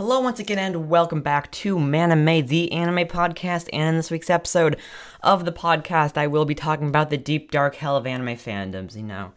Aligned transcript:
Hello, 0.00 0.18
once 0.18 0.38
again, 0.40 0.58
and 0.58 0.88
welcome 0.88 1.20
back 1.20 1.52
to 1.52 1.76
Manime, 1.76 2.48
the 2.48 2.72
anime 2.72 3.06
podcast. 3.06 3.68
And 3.70 3.82
in 3.82 3.96
this 3.96 4.10
week's 4.10 4.30
episode 4.30 4.78
of 5.22 5.44
the 5.44 5.52
podcast, 5.52 6.16
I 6.16 6.26
will 6.26 6.46
be 6.46 6.54
talking 6.54 6.88
about 6.88 7.10
the 7.10 7.18
deep, 7.18 7.50
dark 7.50 7.74
hell 7.74 7.98
of 7.98 8.06
anime 8.06 8.38
fandoms. 8.38 8.96
You 8.96 9.02
know, 9.02 9.32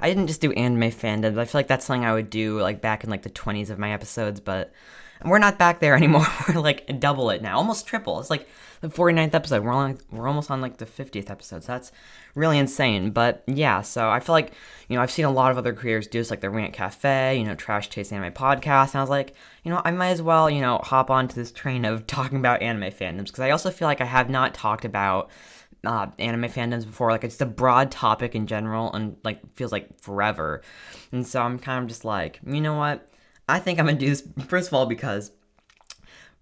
I 0.00 0.08
didn't 0.08 0.28
just 0.28 0.40
do 0.40 0.52
anime 0.52 0.90
fandoms. 0.90 1.36
I 1.36 1.44
feel 1.44 1.58
like 1.58 1.66
that's 1.66 1.84
something 1.84 2.06
I 2.06 2.14
would 2.14 2.30
do 2.30 2.58
like 2.62 2.80
back 2.80 3.04
in 3.04 3.10
like 3.10 3.24
the 3.24 3.28
20s 3.28 3.68
of 3.68 3.78
my 3.78 3.92
episodes, 3.92 4.40
but 4.40 4.72
we're 5.24 5.38
not 5.38 5.58
back 5.58 5.80
there 5.80 5.94
anymore. 5.96 6.26
we're 6.48 6.60
like 6.60 7.00
double 7.00 7.30
it 7.30 7.42
now, 7.42 7.56
almost 7.56 7.86
triple. 7.86 8.20
It's 8.20 8.30
like 8.30 8.48
the 8.80 8.88
49th 8.88 9.34
episode. 9.34 9.64
We're 9.64 9.72
on, 9.72 9.98
we're 10.10 10.28
almost 10.28 10.50
on 10.50 10.60
like 10.60 10.76
the 10.76 10.86
50th 10.86 11.30
episode. 11.30 11.64
So 11.64 11.72
that's 11.72 11.92
really 12.34 12.58
insane. 12.58 13.10
But 13.10 13.42
yeah, 13.46 13.82
so 13.82 14.08
I 14.08 14.20
feel 14.20 14.34
like 14.34 14.52
you 14.88 14.96
know 14.96 15.02
I've 15.02 15.10
seen 15.10 15.24
a 15.24 15.30
lot 15.30 15.50
of 15.50 15.58
other 15.58 15.72
creators 15.72 16.06
do 16.06 16.18
this, 16.18 16.30
like 16.30 16.40
the 16.40 16.50
Rant 16.50 16.72
Cafe, 16.72 17.36
you 17.38 17.44
know, 17.44 17.54
Trash 17.54 17.88
Taste 17.88 18.12
Anime 18.12 18.32
Podcast, 18.32 18.92
and 18.92 18.96
I 18.96 19.00
was 19.00 19.10
like, 19.10 19.34
you 19.64 19.72
know, 19.72 19.82
I 19.84 19.90
might 19.90 20.10
as 20.10 20.22
well 20.22 20.48
you 20.48 20.60
know 20.60 20.78
hop 20.78 21.10
onto 21.10 21.34
this 21.34 21.50
train 21.50 21.84
of 21.84 22.06
talking 22.06 22.38
about 22.38 22.62
anime 22.62 22.92
fandoms 22.92 23.26
because 23.26 23.40
I 23.40 23.50
also 23.50 23.70
feel 23.70 23.88
like 23.88 24.00
I 24.00 24.06
have 24.06 24.30
not 24.30 24.54
talked 24.54 24.84
about. 24.84 25.30
Uh, 25.84 26.10
anime 26.18 26.50
fandoms 26.50 26.84
before 26.84 27.12
like 27.12 27.22
it's 27.22 27.40
a 27.40 27.46
broad 27.46 27.92
topic 27.92 28.34
in 28.34 28.48
general 28.48 28.92
and 28.92 29.16
like 29.22 29.38
feels 29.54 29.70
like 29.70 30.00
forever 30.00 30.62
and 31.12 31.24
so 31.24 31.40
i'm 31.40 31.60
kind 31.60 31.80
of 31.80 31.88
just 31.88 32.04
like 32.04 32.40
you 32.44 32.60
know 32.60 32.74
what 32.76 33.08
i 33.48 33.58
think 33.58 33.78
i'm 33.78 33.86
gonna 33.86 33.98
do 33.98 34.08
this 34.08 34.22
first 34.46 34.68
of 34.68 34.74
all 34.74 34.86
because 34.86 35.32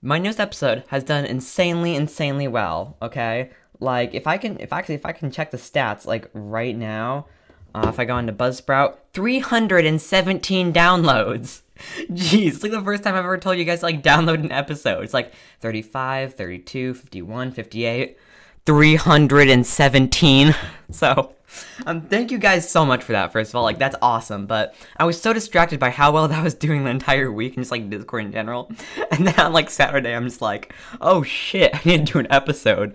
my 0.02 0.18
newest 0.18 0.38
episode 0.38 0.84
has 0.88 1.02
done 1.02 1.24
insanely 1.24 1.96
insanely 1.96 2.46
well 2.46 2.96
okay? 3.00 3.50
Like 3.80 4.14
if 4.14 4.26
i 4.26 4.38
can 4.38 4.60
if 4.60 4.72
actually 4.72 4.94
if 4.94 5.04
i 5.04 5.12
can 5.12 5.30
check 5.30 5.50
the 5.50 5.56
stats 5.56 6.06
like 6.06 6.30
right 6.32 6.76
now 6.76 7.26
uh, 7.74 7.86
if 7.88 7.98
i 7.98 8.04
go 8.04 8.16
into 8.18 8.32
buzzsprout 8.32 8.96
317 9.12 10.72
downloads. 10.72 11.62
Jeez 12.10 12.46
it's 12.48 12.62
like 12.62 12.72
the 12.72 12.82
first 12.82 13.02
time 13.02 13.14
i've 13.14 13.24
ever 13.24 13.38
told 13.38 13.58
you 13.58 13.64
guys 13.64 13.80
to, 13.80 13.86
like 13.86 14.02
download 14.02 14.40
an 14.44 14.52
episode. 14.52 15.02
It's 15.02 15.14
like 15.14 15.32
35 15.60 16.34
32 16.34 16.94
51 16.94 17.50
58 17.50 18.18
317 18.66 20.54
so 20.90 21.33
um, 21.86 22.02
thank 22.02 22.30
you 22.30 22.38
guys 22.38 22.68
so 22.68 22.84
much 22.84 23.02
for 23.02 23.12
that. 23.12 23.32
First 23.32 23.50
of 23.50 23.56
all, 23.56 23.62
like 23.62 23.78
that's 23.78 23.96
awesome. 24.02 24.46
But 24.46 24.74
I 24.96 25.04
was 25.04 25.20
so 25.20 25.32
distracted 25.32 25.80
by 25.80 25.90
how 25.90 26.12
well 26.12 26.28
that 26.28 26.42
was 26.42 26.54
doing 26.54 26.84
the 26.84 26.90
entire 26.90 27.30
week 27.30 27.54
and 27.56 27.62
just 27.62 27.70
like 27.70 27.88
Discord 27.90 28.24
in 28.26 28.32
general. 28.32 28.70
And 29.10 29.28
then 29.28 29.38
on 29.38 29.52
like 29.52 29.70
Saturday, 29.70 30.12
I'm 30.12 30.24
just 30.24 30.42
like, 30.42 30.74
oh 31.00 31.22
shit, 31.22 31.72
I 31.72 31.88
need 31.88 32.06
to 32.06 32.12
do 32.14 32.18
an 32.18 32.26
episode. 32.30 32.94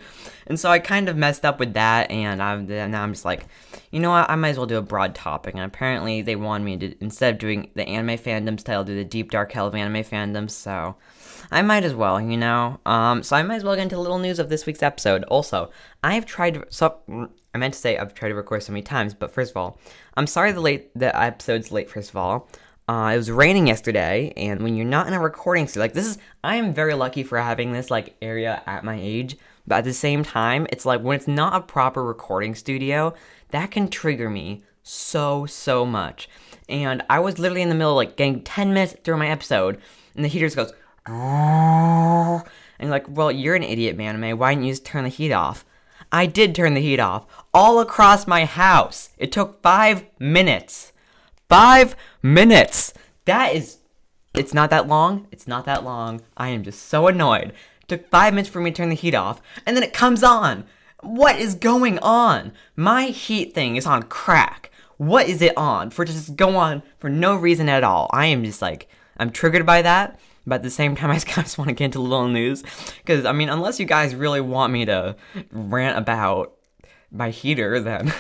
And 0.50 0.60
so 0.60 0.70
I 0.70 0.80
kind 0.80 1.08
of 1.08 1.16
messed 1.16 1.46
up 1.46 1.60
with 1.60 1.76
that, 1.76 2.10
and 2.10 2.42
I'm 2.42 2.68
now 2.68 3.04
I'm 3.04 3.14
just 3.14 3.26
like, 3.26 3.46
you 3.92 4.00
know 4.00 4.10
what? 4.10 4.30
I 4.30 4.36
might 4.36 4.50
as 4.50 4.58
well 4.58 4.66
do 4.66 4.78
a 4.78 4.82
broad 4.82 5.16
topic. 5.16 5.54
And 5.54 5.64
apparently, 5.64 6.22
they 6.22 6.36
wanted 6.36 6.66
me 6.66 6.78
to 6.78 6.96
instead 7.00 7.36
of 7.36 7.40
doing 7.40 7.70
the 7.76 7.88
anime 7.88 8.18
fandom 8.18 8.60
style, 8.60 8.84
do 8.84 8.96
the 8.96 9.06
deep 9.06 9.32
dark 9.32 9.52
hell 9.52 9.68
of 9.68 9.76
anime 9.76 10.04
fandoms. 10.04 10.52
So 10.52 10.96
I 11.52 11.62
might 11.62 11.84
as 11.84 11.94
well, 11.94 12.20
you 12.20 12.38
know. 12.38 12.80
Um, 12.86 13.24
so 13.24 13.36
I 13.36 13.44
might 13.44 13.58
as 13.58 13.64
well 13.64 13.76
get 13.76 13.84
into 13.84 13.98
a 13.98 14.00
little 14.00 14.20
news 14.20 14.40
of 14.40 14.50
this 14.50 14.66
week's 14.66 14.84
episode. 14.84 15.24
Also, 15.26 15.72
I've 16.04 16.26
tried 16.26 16.56
to, 16.56 16.66
so 16.70 17.00
I 17.54 17.58
meant 17.58 17.74
to 17.74 17.80
say 17.80 17.98
I've 17.98 18.14
tried 18.14 18.30
to 18.30 18.36
record 18.36 18.64
so 18.64 18.72
many 18.72 18.84
times, 18.84 19.14
but 19.14 19.32
first 19.32 19.52
of 19.52 19.58
all, 19.58 19.80
I'm 20.16 20.28
sorry 20.28 20.52
the 20.52 20.62
late 20.62 20.92
the 20.96 21.16
episode's 21.20 21.72
late. 21.72 21.90
First 21.90 22.10
of 22.10 22.16
all, 22.18 22.50
uh, 22.88 23.12
it 23.14 23.18
was 23.18 23.30
raining 23.30 23.68
yesterday, 23.68 24.34
and 24.36 24.62
when 24.62 24.76
you're 24.76 24.86
not 24.86 25.08
in 25.08 25.14
a 25.14 25.20
recording 25.20 25.68
studio, 25.68 25.84
like 25.84 25.94
this 25.94 26.08
is, 26.08 26.18
I 26.44 26.56
am 26.56 26.74
very 26.74 26.96
lucky 26.96 27.24
for 27.24 27.40
having 27.40 27.72
this 27.72 27.92
like 27.92 28.16
area 28.22 28.62
at 28.66 28.84
my 28.84 28.98
age. 29.00 29.38
But 29.68 29.80
at 29.80 29.84
the 29.84 29.94
same 29.94 30.24
time, 30.24 30.68
it's 30.72 30.86
like 30.86 31.02
when 31.02 31.18
it's 31.18 31.28
not 31.28 31.56
a 31.56 31.62
proper 31.62 32.04
recording 32.04 32.56
studio, 32.56 33.14
that 33.50 33.72
can 33.72 33.88
trigger 33.88 34.30
me 34.30 34.64
so 34.84 35.46
so 35.46 35.86
much. 35.86 36.30
And 36.68 37.04
I 37.10 37.20
was 37.20 37.40
literally 37.40 37.62
in 37.62 37.70
the 37.70 37.76
middle, 37.76 37.92
of, 37.92 37.98
like 37.98 38.16
getting 38.16 38.44
10 38.44 38.74
minutes 38.74 38.96
through 39.04 39.18
my 39.18 39.30
episode, 39.30 39.80
and 40.16 40.24
the 40.24 40.30
heater 40.30 40.48
just 40.48 40.56
goes, 40.56 40.74
and 41.06 42.44
you're 42.80 42.92
like, 42.92 43.08
well, 43.10 43.32
you're 43.32 43.56
an 43.56 43.64
idiot, 43.64 43.98
man. 43.98 44.38
Why 44.38 44.54
didn't 44.54 44.66
you 44.66 44.72
just 44.72 44.86
turn 44.86 45.04
the 45.04 45.10
heat 45.10 45.32
off? 45.32 45.66
I 46.12 46.26
did 46.26 46.56
turn 46.56 46.74
the 46.74 46.82
heat 46.82 47.00
off 47.00 47.26
all 47.54 47.80
across 47.80 48.28
my 48.28 48.46
house. 48.46 49.10
It 49.18 49.32
took 49.32 49.62
five 49.62 50.06
minutes. 50.20 50.92
Five 51.48 51.96
minutes. 52.22 52.94
That 53.26 53.56
is. 53.56 53.78
It's 54.34 54.54
not 54.54 54.70
that 54.70 54.88
long. 54.88 55.28
It's 55.32 55.48
not 55.48 55.66
that 55.66 55.84
long. 55.84 56.22
I 56.38 56.50
am 56.50 56.64
just 56.64 56.84
so 56.88 57.08
annoyed. 57.08 57.54
Took 57.90 58.08
five 58.10 58.34
minutes 58.34 58.50
for 58.50 58.62
me 58.62 58.72
to 58.72 58.78
turn 58.78 58.90
the 58.90 58.96
heat 58.96 59.16
off, 59.16 59.42
and 59.66 59.76
then 59.76 59.84
it 59.84 59.94
comes 59.94 60.24
on. 60.24 60.66
What 61.02 61.38
is 61.38 61.56
going 61.56 61.98
on? 62.00 62.52
My 62.76 63.06
heat 63.06 63.54
thing 63.54 63.76
is 63.76 63.86
on 63.86 64.04
crack. 64.04 64.70
What 64.98 65.28
is 65.28 65.42
it 65.42 65.58
on? 65.58 65.92
For 65.92 66.04
just 66.04 66.36
go 66.36 66.58
on 66.58 66.84
for 67.00 67.10
no 67.10 67.36
reason 67.36 67.70
at 67.70 67.86
all. 67.86 68.10
I 68.12 68.26
am 68.28 68.44
just 68.44 68.62
like, 68.62 68.90
I'm 69.18 69.32
triggered 69.32 69.66
by 69.66 69.82
that. 69.82 70.20
But 70.46 70.56
at 70.56 70.64
the 70.64 70.70
same 70.70 70.96
time, 70.96 71.10
I 71.12 71.18
just 71.20 71.58
want 71.58 71.70
to 71.70 71.74
get 71.74 71.86
into 71.86 72.00
a 72.00 72.02
little 72.02 72.28
news. 72.28 72.64
Because, 72.98 73.26
I 73.26 73.32
mean, 73.32 73.50
unless 73.50 73.80
you 73.80 73.86
guys 73.86 74.14
really 74.14 74.42
want 74.42 74.74
me 74.74 74.86
to 74.86 75.16
rant 75.52 75.98
about 75.98 76.54
my 77.12 77.30
heater, 77.30 77.80
then 77.80 78.14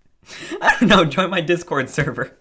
I 0.60 0.76
don't 0.80 0.88
know, 0.88 1.04
join 1.04 1.30
my 1.30 1.40
Discord 1.40 1.88
server. 1.90 2.36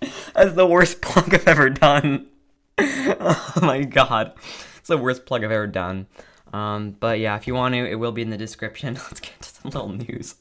That's 0.34 0.54
the 0.54 0.66
worst 0.66 1.02
plug 1.02 1.34
I've 1.34 1.48
ever 1.48 1.68
done. 1.68 2.28
oh 2.78 3.52
my 3.60 3.82
god. 3.82 4.34
The 4.90 4.98
worst 4.98 5.24
plug 5.24 5.44
I've 5.44 5.52
ever 5.52 5.68
done. 5.68 6.08
Um, 6.52 6.96
but 6.98 7.20
yeah, 7.20 7.36
if 7.36 7.46
you 7.46 7.54
want 7.54 7.74
to, 7.74 7.88
it 7.88 7.94
will 7.94 8.10
be 8.10 8.22
in 8.22 8.30
the 8.30 8.36
description. 8.36 8.94
Let's 9.10 9.20
get 9.20 9.40
to 9.40 9.48
some 9.48 9.70
little 9.70 9.88
news. 9.90 10.34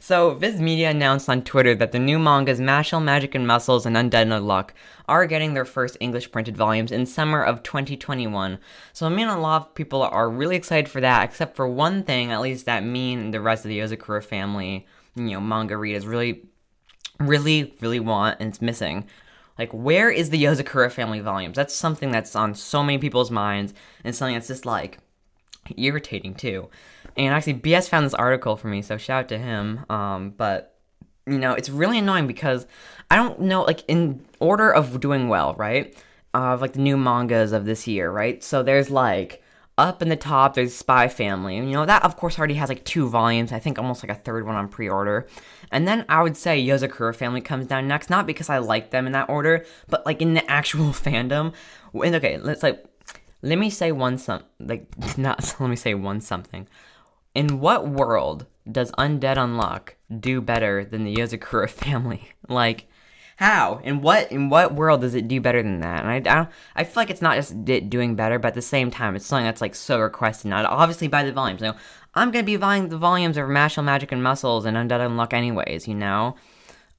So, 0.00 0.34
Viz 0.34 0.60
Media 0.60 0.90
announced 0.90 1.28
on 1.28 1.42
Twitter 1.42 1.74
that 1.76 1.92
the 1.92 2.00
new 2.00 2.18
mangas 2.18 2.58
Mashle, 2.58 3.02
Magic 3.02 3.36
and 3.36 3.46
Muscles, 3.46 3.86
and 3.86 3.96
Undead 3.96 4.44
Luck 4.44 4.74
are 5.08 5.26
getting 5.26 5.54
their 5.54 5.64
first 5.64 5.96
English 6.00 6.32
printed 6.32 6.56
volumes 6.56 6.90
in 6.90 7.06
summer 7.06 7.42
of 7.42 7.62
2021. 7.62 8.58
So, 8.92 9.06
I 9.06 9.08
mean, 9.08 9.28
a 9.28 9.38
lot 9.38 9.62
of 9.62 9.74
people 9.74 10.02
are 10.02 10.28
really 10.28 10.56
excited 10.56 10.88
for 10.88 11.00
that, 11.00 11.24
except 11.24 11.54
for 11.54 11.68
one 11.68 12.02
thing, 12.02 12.32
at 12.32 12.40
least 12.40 12.66
that 12.66 12.84
me 12.84 13.14
and 13.14 13.32
the 13.32 13.40
rest 13.40 13.64
of 13.64 13.68
the 13.68 13.78
Yozakura 13.78 14.24
family, 14.24 14.86
you 15.14 15.30
know, 15.30 15.40
manga 15.40 15.76
readers 15.76 16.06
really, 16.08 16.42
really, 17.20 17.74
really 17.80 18.00
want, 18.00 18.38
and 18.40 18.48
it's 18.48 18.60
missing. 18.60 19.06
Like, 19.58 19.72
where 19.72 20.10
is 20.10 20.30
the 20.30 20.42
Yozakura 20.42 20.90
family 20.90 21.20
volumes? 21.20 21.56
That's 21.56 21.74
something 21.74 22.10
that's 22.10 22.36
on 22.36 22.54
so 22.54 22.82
many 22.82 22.98
people's 22.98 23.30
minds, 23.30 23.74
and 24.04 24.14
something 24.14 24.34
that's 24.34 24.48
just 24.48 24.66
like 24.66 24.98
irritating 25.76 26.34
too. 26.34 26.68
And 27.16 27.34
actually, 27.34 27.54
BS 27.54 27.88
found 27.88 28.06
this 28.06 28.14
article 28.14 28.56
for 28.56 28.68
me, 28.68 28.82
so 28.82 28.96
shout 28.96 29.24
out 29.24 29.28
to 29.28 29.38
him. 29.38 29.84
Um, 29.88 30.30
but 30.36 30.76
you 31.26 31.38
know, 31.38 31.52
it's 31.52 31.68
really 31.68 31.98
annoying 31.98 32.26
because 32.26 32.66
I 33.10 33.16
don't 33.16 33.40
know, 33.40 33.62
like 33.62 33.82
in 33.88 34.24
order 34.40 34.70
of 34.70 35.00
doing 35.00 35.28
well, 35.28 35.54
right? 35.54 35.96
Of 36.34 36.60
like 36.60 36.74
the 36.74 36.80
new 36.80 36.96
mangas 36.96 37.52
of 37.52 37.64
this 37.64 37.86
year, 37.86 38.10
right? 38.10 38.42
So 38.44 38.62
there's 38.62 38.90
like 38.90 39.42
up 39.78 40.00
in 40.00 40.08
the 40.08 40.16
top, 40.16 40.54
there's 40.54 40.74
Spy 40.74 41.08
Family. 41.08 41.58
And, 41.58 41.68
you 41.68 41.74
know, 41.74 41.86
that 41.86 42.04
of 42.04 42.16
course 42.16 42.38
already 42.38 42.54
has 42.54 42.68
like 42.68 42.84
two 42.84 43.08
volumes. 43.08 43.52
I 43.52 43.58
think 43.58 43.78
almost 43.78 44.02
like 44.02 44.16
a 44.16 44.20
third 44.20 44.46
one 44.46 44.54
on 44.54 44.68
pre-order. 44.68 45.26
And 45.70 45.86
then 45.86 46.04
I 46.08 46.22
would 46.22 46.36
say 46.36 46.64
Yozakura 46.64 47.14
Family 47.14 47.40
comes 47.40 47.66
down 47.66 47.86
next, 47.86 48.08
not 48.08 48.26
because 48.26 48.48
I 48.48 48.58
like 48.58 48.90
them 48.90 49.06
in 49.06 49.12
that 49.12 49.28
order, 49.28 49.66
but 49.88 50.06
like 50.06 50.22
in 50.22 50.34
the 50.34 50.50
actual 50.50 50.86
fandom. 50.86 51.52
And 51.92 52.14
okay, 52.14 52.38
let's 52.38 52.62
like 52.62 52.84
let 53.42 53.58
me 53.58 53.70
say 53.70 53.92
one 53.92 54.18
some 54.18 54.42
like 54.58 54.86
not 55.18 55.54
let 55.60 55.68
me 55.68 55.76
say 55.76 55.94
one 55.94 56.20
something. 56.20 56.68
In 57.34 57.60
what 57.60 57.86
world 57.86 58.46
does 58.70 58.90
Undead 58.92 59.36
Unluck 59.36 59.90
do 60.20 60.40
better 60.40 60.84
than 60.84 61.04
the 61.04 61.14
Yozakura 61.14 61.68
family? 61.68 62.30
Like, 62.48 62.88
how? 63.36 63.80
In 63.84 64.00
what 64.00 64.32
in 64.32 64.48
what 64.48 64.74
world 64.74 65.02
does 65.02 65.14
it 65.14 65.28
do 65.28 65.40
better 65.40 65.62
than 65.62 65.80
that? 65.80 66.04
And 66.04 66.10
I, 66.10 66.16
I 66.16 66.20
don't, 66.20 66.48
I 66.74 66.84
feel 66.84 67.02
like 67.02 67.10
it's 67.10 67.22
not 67.22 67.36
just 67.36 67.54
it 67.68 67.90
doing 67.90 68.16
better, 68.16 68.38
but 68.38 68.48
at 68.48 68.54
the 68.54 68.62
same 68.62 68.90
time, 68.90 69.14
it's 69.14 69.26
something 69.26 69.44
that's 69.44 69.60
like 69.60 69.74
so 69.74 70.00
requested. 70.00 70.48
Not 70.48 70.64
obviously 70.64 71.08
by 71.08 71.22
the 71.22 71.32
volumes. 71.32 71.60
Know, 71.60 71.76
I'm 72.14 72.30
gonna 72.30 72.44
be 72.44 72.56
buying 72.56 72.88
the 72.88 72.96
volumes 72.96 73.36
of 73.36 73.46
Mashle 73.46 73.84
Magic 73.84 74.10
and 74.10 74.22
Muscles 74.22 74.64
and 74.64 74.76
Undead 74.76 75.00
Unluck 75.00 75.34
anyways. 75.34 75.86
You 75.86 75.94
know, 75.94 76.36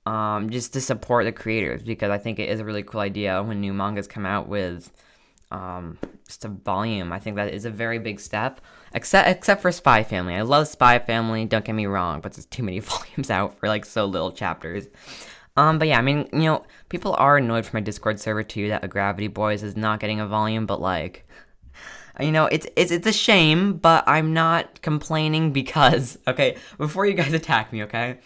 um, 0.05 0.51
just 0.51 0.73
to 0.73 0.81
support 0.81 1.25
the 1.25 1.31
creators 1.31 1.81
because 1.81 2.11
I 2.11 2.19
think 2.19 2.37
it 2.37 2.49
is 2.49 2.59
a 2.59 2.65
really 2.65 2.83
cool 2.83 3.01
idea 3.01 3.41
when 3.41 3.59
new 3.59 3.73
mangas 3.73 4.07
come 4.07 4.27
out 4.27 4.47
with 4.47 4.91
um, 5.49 5.97
just 6.27 6.45
a 6.45 6.49
volume. 6.49 7.11
I 7.11 7.19
think 7.19 7.35
that 7.37 7.51
is 7.51 7.65
a 7.65 7.71
very 7.71 7.97
big 7.97 8.19
step. 8.19 8.61
Except 8.93 9.27
except 9.27 9.63
for 9.63 9.71
Spy 9.71 10.03
Family. 10.03 10.35
I 10.35 10.43
love 10.43 10.67
Spy 10.67 10.99
Family, 10.99 11.45
don't 11.45 11.65
get 11.65 11.73
me 11.73 11.87
wrong, 11.87 12.21
but 12.21 12.33
there's 12.33 12.45
too 12.45 12.61
many 12.61 12.79
volumes 12.79 13.31
out 13.31 13.57
for 13.57 13.67
like 13.67 13.85
so 13.85 14.05
little 14.05 14.31
chapters. 14.31 14.87
Um, 15.57 15.79
but 15.79 15.87
yeah, 15.87 15.97
I 15.97 16.01
mean, 16.01 16.29
you 16.31 16.43
know, 16.43 16.65
people 16.87 17.15
are 17.17 17.37
annoyed 17.37 17.65
from 17.65 17.79
my 17.79 17.83
Discord 17.83 18.19
server 18.19 18.43
too 18.43 18.69
that 18.69 18.87
Gravity 18.89 19.27
Boys 19.27 19.63
is 19.63 19.75
not 19.75 19.99
getting 19.99 20.19
a 20.19 20.27
volume, 20.27 20.65
but 20.65 20.79
like 20.79 21.27
you 22.19 22.31
know, 22.31 22.45
it's 22.45 22.67
it's 22.75 22.91
it's 22.91 23.07
a 23.07 23.13
shame, 23.13 23.73
but 23.73 24.03
I'm 24.07 24.33
not 24.33 24.81
complaining 24.81 25.51
because 25.51 26.17
okay, 26.27 26.57
before 26.77 27.05
you 27.05 27.13
guys 27.13 27.33
attack 27.33 27.71
me, 27.71 27.83
okay? 27.83 28.19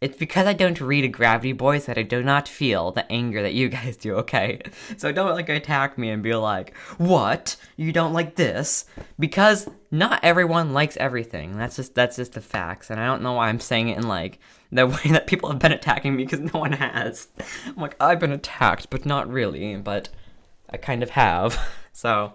It's 0.00 0.18
because 0.18 0.46
I 0.46 0.52
don't 0.52 0.80
read 0.80 1.04
a 1.04 1.08
Gravity 1.08 1.52
Boys 1.52 1.86
that 1.86 1.96
I 1.96 2.02
do 2.02 2.22
not 2.22 2.46
feel 2.46 2.92
the 2.92 3.10
anger 3.10 3.40
that 3.42 3.54
you 3.54 3.68
guys 3.70 3.96
do, 3.96 4.16
okay? 4.16 4.60
So 4.96 5.12
don't 5.12 5.34
like 5.34 5.48
attack 5.48 5.96
me 5.96 6.10
and 6.10 6.22
be 6.22 6.34
like, 6.34 6.76
"What? 6.98 7.56
You 7.76 7.92
don't 7.92 8.12
like 8.12 8.36
this?" 8.36 8.84
Because 9.18 9.68
not 9.90 10.20
everyone 10.22 10.72
likes 10.72 10.96
everything. 10.98 11.56
That's 11.56 11.76
just 11.76 11.94
that's 11.94 12.16
just 12.16 12.32
the 12.32 12.40
facts, 12.40 12.90
and 12.90 13.00
I 13.00 13.06
don't 13.06 13.22
know 13.22 13.34
why 13.34 13.48
I'm 13.48 13.60
saying 13.60 13.88
it 13.88 13.98
in 13.98 14.08
like 14.08 14.40
the 14.74 14.86
way 15.04 15.12
that 15.12 15.26
people 15.26 15.50
have 15.50 15.58
been 15.58 15.72
attacking 15.72 16.16
me 16.16 16.24
because 16.24 16.40
no 16.40 16.60
one 16.60 16.72
has. 16.72 17.28
I'm 17.66 17.76
like, 17.76 17.96
I've 18.00 18.20
been 18.20 18.32
attacked, 18.32 18.90
but 18.90 19.06
not 19.06 19.28
really, 19.28 19.76
but 19.76 20.08
I 20.68 20.76
kind 20.76 21.02
of 21.02 21.10
have. 21.10 21.58
So, 21.96 22.32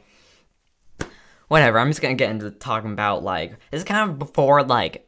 whatever. 1.49 1.79
I'm 1.79 1.89
just 1.89 2.01
gonna 2.01 2.13
get 2.15 2.31
into 2.31 2.49
talking 2.49 2.93
about 2.93 3.23
like 3.23 3.51
this 3.71 3.79
is 3.79 3.83
kind 3.83 4.09
of 4.09 4.17
before 4.17 4.63
like 4.63 5.05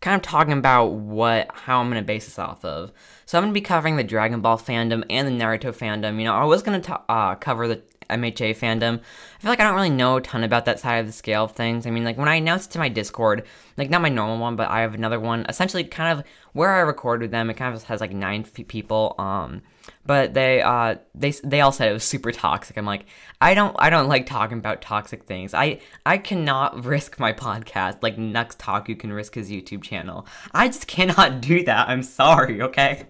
kind 0.00 0.14
of 0.14 0.22
talking 0.22 0.52
about 0.52 0.92
what 0.92 1.50
how 1.52 1.80
I'm 1.80 1.88
gonna 1.88 2.02
base 2.02 2.26
this 2.26 2.38
off 2.38 2.64
of. 2.64 2.92
So 3.26 3.36
I'm 3.36 3.42
gonna 3.42 3.52
be 3.52 3.60
covering 3.60 3.96
the 3.96 4.04
Dragon 4.04 4.40
Ball 4.40 4.56
fandom 4.56 5.02
and 5.10 5.26
the 5.26 5.32
Naruto 5.32 5.76
fandom. 5.76 6.18
You 6.18 6.26
know, 6.26 6.34
I 6.34 6.44
was 6.44 6.62
gonna 6.62 6.80
ta- 6.80 7.02
uh, 7.08 7.34
cover 7.34 7.66
the 7.66 7.82
MHA 8.08 8.56
fandom. 8.56 9.00
I 9.00 9.40
feel 9.40 9.50
like 9.50 9.60
I 9.60 9.64
don't 9.64 9.74
really 9.74 9.90
know 9.90 10.16
a 10.16 10.20
ton 10.20 10.44
about 10.44 10.66
that 10.66 10.78
side 10.78 10.98
of 10.98 11.06
the 11.06 11.12
scale 11.12 11.44
of 11.44 11.52
things. 11.52 11.86
I 11.86 11.90
mean, 11.90 12.04
like 12.04 12.18
when 12.18 12.28
I 12.28 12.36
announced 12.36 12.70
it 12.70 12.72
to 12.74 12.78
my 12.78 12.88
Discord, 12.88 13.44
like 13.76 13.90
not 13.90 14.02
my 14.02 14.08
normal 14.08 14.38
one, 14.38 14.56
but 14.56 14.70
I 14.70 14.80
have 14.80 14.94
another 14.94 15.18
one. 15.18 15.46
Essentially, 15.48 15.84
kind 15.84 16.18
of 16.18 16.24
where 16.52 16.70
I 16.70 16.80
record 16.80 17.20
with 17.20 17.30
them, 17.30 17.50
it 17.50 17.54
kind 17.54 17.74
of 17.74 17.82
has 17.84 18.00
like 18.00 18.12
nine 18.12 18.44
people. 18.44 19.14
Um, 19.18 19.62
but 20.04 20.34
they 20.34 20.60
uh 20.62 20.96
they 21.14 21.30
they 21.44 21.60
all 21.60 21.72
said 21.72 21.90
it 21.90 21.92
was 21.92 22.04
super 22.04 22.32
toxic. 22.32 22.76
I'm 22.76 22.86
like, 22.86 23.06
I 23.40 23.54
don't 23.54 23.74
I 23.78 23.90
don't 23.90 24.08
like 24.08 24.26
talking 24.26 24.58
about 24.58 24.82
toxic 24.82 25.24
things. 25.24 25.54
I 25.54 25.80
I 26.04 26.18
cannot 26.18 26.84
risk 26.84 27.18
my 27.20 27.32
podcast 27.32 28.02
like 28.02 28.18
Nux 28.18 28.48
Taku 28.58 28.94
can 28.94 29.12
risk 29.12 29.34
his 29.34 29.50
YouTube 29.50 29.82
channel. 29.82 30.26
I 30.52 30.68
just 30.68 30.86
cannot 30.86 31.40
do 31.40 31.64
that. 31.64 31.88
I'm 31.88 32.02
sorry, 32.02 32.62
okay? 32.62 33.06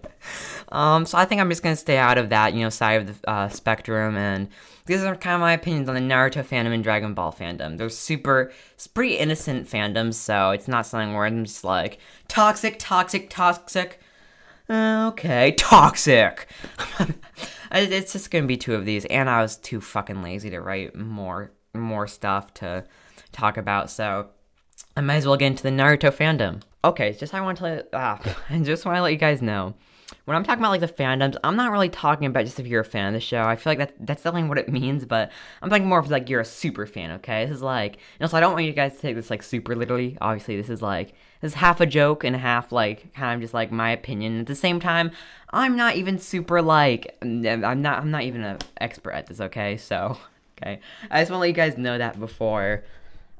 Um 0.71 1.05
so 1.05 1.17
I 1.17 1.25
think 1.25 1.41
I'm 1.41 1.49
just 1.49 1.63
going 1.63 1.75
to 1.75 1.81
stay 1.81 1.97
out 1.97 2.17
of 2.17 2.29
that, 2.29 2.53
you 2.53 2.61
know, 2.61 2.69
side 2.69 3.01
of 3.01 3.21
the 3.21 3.29
uh, 3.29 3.49
spectrum 3.49 4.15
and 4.15 4.49
these 4.85 5.01
are 5.03 5.15
kind 5.15 5.35
of 5.35 5.41
my 5.41 5.53
opinions 5.53 5.87
on 5.87 5.95
the 5.95 6.01
Naruto 6.01 6.43
fandom 6.45 6.73
and 6.73 6.83
Dragon 6.83 7.13
Ball 7.13 7.31
fandom. 7.31 7.77
They're 7.77 7.89
super, 7.89 8.51
it's 8.73 8.85
pretty 8.85 9.15
innocent 9.15 9.67
fandoms, 9.67 10.15
so 10.15 10.51
it's 10.51 10.67
not 10.67 10.85
something 10.85 11.13
where 11.13 11.25
I'm 11.25 11.45
just 11.45 11.63
like 11.63 11.99
toxic, 12.27 12.79
toxic, 12.79 13.29
toxic. 13.29 14.01
Okay, 14.69 15.51
toxic. 15.53 16.47
it's 17.71 18.13
just 18.13 18.31
gonna 18.31 18.47
be 18.47 18.57
two 18.57 18.75
of 18.75 18.85
these, 18.85 19.05
and 19.05 19.29
I 19.29 19.41
was 19.41 19.57
too 19.57 19.81
fucking 19.81 20.21
lazy 20.21 20.49
to 20.51 20.61
write 20.61 20.95
more 20.95 21.51
more 21.73 22.07
stuff 22.07 22.53
to 22.55 22.85
talk 23.31 23.57
about, 23.57 23.89
so 23.89 24.27
I 24.95 25.01
might 25.01 25.15
as 25.15 25.25
well 25.25 25.37
get 25.37 25.47
into 25.47 25.63
the 25.63 25.69
Naruto 25.69 26.11
fandom. 26.11 26.61
Okay, 26.85 27.13
just 27.13 27.33
I 27.33 27.41
want 27.41 27.57
to 27.59 27.85
ah, 27.93 28.19
I 28.49 28.59
just 28.59 28.85
want 28.85 28.97
to 28.97 29.01
let 29.01 29.11
you 29.11 29.17
guys 29.17 29.41
know 29.41 29.73
when 30.25 30.37
I'm 30.37 30.43
talking 30.43 30.61
about 30.63 30.71
like 30.71 30.79
the 30.79 30.87
fandoms, 30.87 31.35
I'm 31.43 31.57
not 31.57 31.71
really 31.71 31.89
talking 31.89 32.27
about 32.27 32.45
just 32.45 32.59
if 32.59 32.65
you're 32.65 32.81
a 32.81 32.85
fan 32.85 33.07
of 33.07 33.13
the 33.13 33.19
show. 33.19 33.43
I 33.43 33.57
feel 33.57 33.71
like 33.71 33.79
that 33.79 33.93
that's 33.99 34.23
definitely 34.23 34.47
what 34.47 34.57
it 34.57 34.69
means, 34.69 35.05
but 35.05 35.31
I'm 35.61 35.69
talking 35.69 35.85
more 35.85 35.99
of 35.99 36.09
like 36.09 36.29
you're 36.29 36.39
a 36.39 36.45
super 36.45 36.85
fan. 36.85 37.11
Okay, 37.11 37.45
this 37.45 37.55
is 37.55 37.61
like, 37.61 37.97
know, 38.21 38.27
so 38.27 38.37
I 38.37 38.39
don't 38.39 38.53
want 38.53 38.65
you 38.65 38.71
guys 38.71 38.95
to 38.95 39.01
take 39.01 39.15
this 39.15 39.29
like 39.29 39.43
super 39.43 39.75
literally. 39.75 40.17
Obviously, 40.21 40.55
this 40.55 40.69
is 40.69 40.81
like 40.81 41.13
this 41.41 41.51
is 41.51 41.55
half 41.55 41.81
a 41.81 41.85
joke 41.85 42.23
and 42.23 42.35
half 42.35 42.71
like 42.71 43.13
kind 43.13 43.35
of 43.35 43.41
just 43.41 43.53
like 43.53 43.71
my 43.71 43.91
opinion. 43.91 44.39
At 44.39 44.47
the 44.47 44.55
same 44.55 44.79
time, 44.79 45.11
I'm 45.51 45.75
not 45.75 45.95
even 45.97 46.17
super 46.19 46.61
like 46.61 47.17
I'm 47.21 47.41
not 47.81 47.99
I'm 47.99 48.11
not 48.11 48.23
even 48.23 48.43
an 48.43 48.59
expert 48.79 49.11
at 49.11 49.27
this. 49.27 49.41
Okay, 49.41 49.75
so 49.75 50.17
okay, 50.57 50.79
I 51.11 51.21
just 51.21 51.31
want 51.31 51.39
to 51.39 51.41
let 51.41 51.47
you 51.47 51.53
guys 51.53 51.77
know 51.77 51.97
that 51.97 52.17
before 52.17 52.85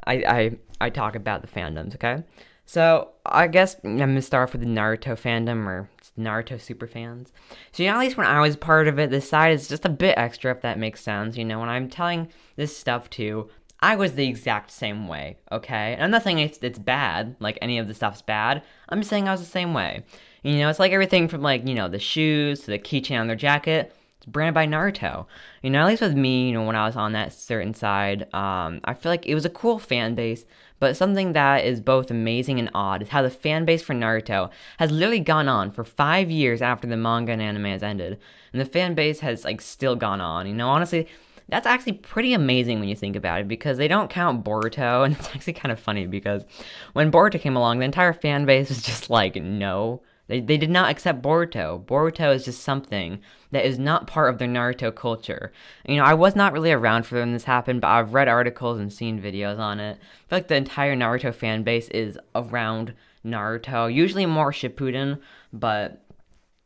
I 0.06 0.14
I 0.14 0.58
I 0.82 0.90
talk 0.90 1.16
about 1.16 1.42
the 1.42 1.48
fandoms. 1.48 1.96
Okay. 1.96 2.24
So 2.66 3.10
I 3.26 3.48
guess 3.48 3.76
I'm 3.84 3.98
gonna 3.98 4.22
start 4.22 4.50
off 4.50 4.54
with 4.54 4.62
the 4.62 4.68
Naruto 4.68 5.20
fandom 5.20 5.66
or 5.68 5.90
Naruto 6.18 6.60
super 6.60 6.88
fans. 6.88 7.32
So 7.72 7.84
you 7.84 7.90
know, 7.90 7.96
at 7.96 8.00
least 8.00 8.18
when 8.18 8.28
I 8.28 8.40
was 8.42 8.56
part 8.56 8.88
of 8.88 9.00
it, 9.00 9.10
this 9.10 9.30
side 9.30 9.54
is 9.54 9.68
just 9.68 9.86
a 9.86 9.90
bit 9.90 10.18
extra, 10.18 10.52
if 10.52 10.62
that 10.62 10.80
makes 10.80 11.02
sense. 11.02 11.38
You 11.38 11.46
know, 11.46 11.60
when 11.60 11.70
I'm 11.70 11.90
telling 11.90 12.30
this 12.56 12.76
stuff 12.76 13.10
to, 13.12 13.50
I 13.80 13.96
was 13.96 14.14
the 14.14 14.28
exact 14.28 14.72
same 14.72 15.08
way. 15.08 15.38
Okay, 15.52 15.94
and 15.94 16.04
I'm 16.04 16.12
not 16.12 16.24
saying 16.24 16.40
it's, 16.40 16.60
it's 16.62 16.80
bad, 16.80 17.36
like 17.40 17.58
any 17.62 17.80
of 17.80 17.88
the 17.88 17.94
stuff's 17.94 18.22
bad. 18.22 18.64
I'm 18.90 19.00
just 19.00 19.10
saying 19.10 19.28
I 19.28 19.32
was 19.32 19.42
the 19.42 19.48
same 19.48 19.74
way. 19.74 20.04
You 20.44 20.60
know, 20.60 20.70
it's 20.70 20.80
like 20.80 20.92
everything 20.92 21.28
from 21.28 21.42
like 21.42 21.68
you 21.68 21.76
know 21.76 21.90
the 21.90 22.00
shoes 22.00 22.62
to 22.62 22.72
the 22.72 22.80
keychain 22.80 23.20
on 23.20 23.28
their 23.28 23.36
jacket. 23.36 23.96
It's 24.24 24.32
branded 24.32 24.54
by 24.54 24.66
Naruto. 24.66 25.26
You 25.62 25.70
know, 25.70 25.82
at 25.82 25.88
least 25.88 26.02
with 26.02 26.16
me, 26.16 26.48
you 26.48 26.54
know, 26.54 26.64
when 26.64 26.78
I 26.78 26.86
was 26.86 26.96
on 26.96 27.12
that 27.12 27.34
certain 27.34 27.74
side, 27.74 28.34
um, 28.34 28.80
I 28.86 28.94
feel 28.94 29.12
like 29.12 29.26
it 29.26 29.36
was 29.36 29.46
a 29.46 29.50
cool 29.50 29.80
fan 29.80 30.16
base 30.16 30.46
but 30.84 30.98
something 30.98 31.32
that 31.32 31.64
is 31.64 31.80
both 31.80 32.12
amazing 32.12 32.60
and 32.60 32.70
odd 32.74 33.04
is 33.04 33.08
how 33.08 33.22
the 33.22 33.30
fan 33.30 33.64
base 33.64 33.82
for 33.82 33.94
Naruto 33.94 34.50
has 34.80 34.92
literally 34.92 35.22
gone 35.22 35.48
on 35.48 35.72
for 35.72 35.86
five 35.86 36.30
years 36.30 36.62
after 36.62 36.90
the 36.90 36.98
manga 36.98 37.32
and 37.32 37.42
anime 37.42 37.64
has 37.64 37.82
ended. 37.82 38.20
And 38.52 38.60
the 38.60 38.66
fan 38.66 38.94
base 38.94 39.22
has 39.22 39.46
like 39.46 39.62
still 39.62 39.96
gone 39.96 40.20
on. 40.20 40.46
You 40.46 40.54
know, 40.54 40.68
honestly, 40.68 41.08
that's 41.48 41.66
actually 41.66 41.94
pretty 41.94 42.34
amazing 42.34 42.82
when 42.82 42.90
you 42.90 42.98
think 42.98 43.16
about 43.16 43.40
it 43.40 43.48
because 43.48 43.78
they 43.78 43.88
don't 43.88 44.10
count 44.10 44.44
Boruto, 44.44 45.06
and 45.06 45.16
it's 45.16 45.30
actually 45.34 45.54
kind 45.54 45.72
of 45.72 45.80
funny 45.80 46.06
because 46.06 46.44
when 46.92 47.14
Boruto 47.14 47.40
came 47.40 47.56
along, 47.56 47.80
the 47.80 47.86
entire 47.86 48.12
fan 48.12 48.46
base 48.46 48.68
was 48.68 48.82
just 48.82 49.10
like, 49.10 49.38
no, 49.38 50.02
they, 50.28 50.40
they 50.40 50.58
did 50.58 50.70
not 50.70 50.90
accept 50.90 51.22
Boruto. 51.22 51.84
Boruto 51.84 52.34
is 52.34 52.46
just 52.46 52.64
something 52.64 53.20
that 53.52 53.66
is 53.66 53.78
not 53.78 54.08
part 54.08 54.30
of 54.30 54.40
their 54.40 54.48
Naruto 54.48 54.94
culture. 54.94 55.52
You 55.86 55.98
know, 55.98 56.04
I 56.04 56.14
was 56.14 56.36
not 56.36 56.54
really 56.54 56.72
around 56.72 57.06
for 57.06 57.16
when 57.20 57.34
this 57.34 57.44
happened, 57.44 57.82
but 57.82 57.90
I've 57.90 58.14
read 58.14 58.28
articles 58.28 58.80
and 58.80 58.92
seen 58.92 59.22
videos 59.22 59.60
on 59.60 59.80
it. 59.80 59.98
I 59.98 60.30
feel 60.30 60.38
like 60.38 60.48
the 60.48 60.56
entire 60.56 60.96
Naruto 60.96 61.34
fan 61.36 61.64
base 61.64 61.90
is 61.90 62.18
around 62.34 62.94
Naruto, 63.26 63.94
usually 63.94 64.26
more 64.26 64.52
Shippuden, 64.52 65.20
but 65.52 66.02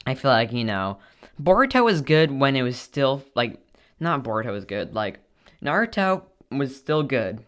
I 0.05 0.13
feel 0.13 0.31
like, 0.31 0.51
you 0.51 0.63
know, 0.63 0.99
Boruto 1.41 1.83
was 1.83 2.01
good 2.01 2.31
when 2.31 2.55
it 2.55 2.63
was 2.63 2.77
still, 2.77 3.23
like, 3.35 3.59
not 3.99 4.23
Boruto 4.23 4.51
was 4.51 4.65
good, 4.65 4.93
like, 4.93 5.19
Naruto 5.63 6.23
was 6.51 6.75
still 6.75 7.01
good. 7.01 7.43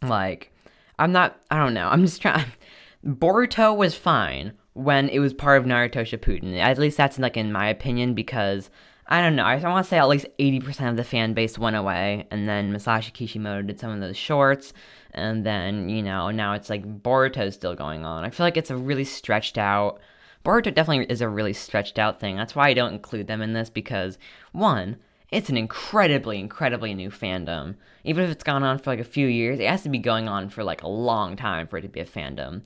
Like, 0.00 0.52
I'm 0.98 1.12
not, 1.12 1.40
I 1.50 1.58
don't 1.58 1.74
know, 1.74 1.88
I'm 1.88 2.02
just 2.02 2.22
trying, 2.22 2.46
Boruto 3.04 3.76
was 3.76 3.96
fine 3.96 4.52
when 4.74 5.08
it 5.08 5.20
was 5.20 5.32
part 5.32 5.58
of 5.58 5.66
Naruto 5.66 6.02
Shippuden. 6.02 6.58
At 6.58 6.78
least 6.78 6.96
that's 6.96 7.18
like 7.18 7.36
in 7.36 7.52
my 7.52 7.68
opinion 7.68 8.14
because 8.14 8.70
I 9.06 9.20
don't 9.20 9.36
know. 9.36 9.44
I 9.44 9.56
want 9.62 9.84
to 9.84 9.88
say 9.88 9.98
at 9.98 10.08
least 10.08 10.26
80% 10.38 10.88
of 10.88 10.96
the 10.96 11.04
fan 11.04 11.34
base 11.34 11.58
went 11.58 11.76
away, 11.76 12.26
and 12.30 12.48
then 12.48 12.72
Masashi 12.72 13.12
Kishimoto 13.12 13.62
did 13.62 13.78
some 13.78 13.90
of 13.90 14.00
those 14.00 14.16
shorts, 14.16 14.72
and 15.12 15.44
then, 15.44 15.90
you 15.90 16.02
know, 16.02 16.30
now 16.30 16.54
it's 16.54 16.70
like 16.70 17.02
Boruto's 17.02 17.54
still 17.54 17.74
going 17.74 18.04
on. 18.06 18.24
I 18.24 18.30
feel 18.30 18.46
like 18.46 18.56
it's 18.56 18.70
a 18.70 18.76
really 18.76 19.04
stretched 19.04 19.58
out. 19.58 20.00
Boruto 20.42 20.74
definitely 20.74 21.04
is 21.10 21.20
a 21.20 21.28
really 21.28 21.52
stretched 21.52 21.98
out 21.98 22.18
thing. 22.18 22.36
That's 22.36 22.54
why 22.54 22.68
I 22.68 22.74
don't 22.74 22.94
include 22.94 23.26
them 23.26 23.42
in 23.42 23.52
this 23.52 23.68
because, 23.68 24.16
one, 24.52 24.96
it's 25.30 25.50
an 25.50 25.56
incredibly, 25.56 26.38
incredibly 26.38 26.94
new 26.94 27.10
fandom. 27.10 27.74
Even 28.04 28.24
if 28.24 28.30
it's 28.30 28.44
gone 28.44 28.62
on 28.62 28.78
for 28.78 28.90
like 28.90 29.00
a 29.00 29.04
few 29.04 29.26
years, 29.26 29.58
it 29.58 29.68
has 29.68 29.82
to 29.82 29.88
be 29.88 29.98
going 29.98 30.28
on 30.28 30.48
for 30.48 30.64
like 30.64 30.82
a 30.82 30.88
long 30.88 31.36
time 31.36 31.66
for 31.66 31.76
it 31.76 31.82
to 31.82 31.88
be 31.88 32.00
a 32.00 32.06
fandom. 32.06 32.62